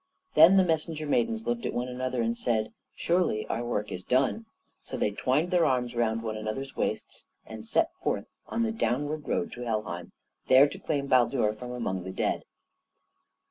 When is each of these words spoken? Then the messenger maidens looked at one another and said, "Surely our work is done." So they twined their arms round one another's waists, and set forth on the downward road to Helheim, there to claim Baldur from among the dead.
Then 0.33 0.57
the 0.57 0.63
messenger 0.63 1.05
maidens 1.05 1.45
looked 1.45 1.63
at 1.63 1.75
one 1.75 1.87
another 1.87 2.23
and 2.23 2.35
said, 2.35 2.73
"Surely 2.95 3.45
our 3.49 3.63
work 3.63 3.91
is 3.91 4.01
done." 4.03 4.47
So 4.81 4.97
they 4.97 5.11
twined 5.11 5.51
their 5.51 5.63
arms 5.63 5.93
round 5.93 6.23
one 6.23 6.35
another's 6.35 6.75
waists, 6.75 7.27
and 7.45 7.63
set 7.63 7.91
forth 8.01 8.25
on 8.47 8.63
the 8.63 8.71
downward 8.71 9.27
road 9.27 9.51
to 9.51 9.61
Helheim, 9.61 10.11
there 10.47 10.67
to 10.67 10.79
claim 10.79 11.05
Baldur 11.05 11.53
from 11.53 11.69
among 11.69 12.03
the 12.03 12.11
dead. 12.11 12.45